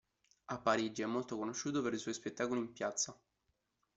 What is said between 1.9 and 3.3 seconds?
i suoi spettacoli in piazza.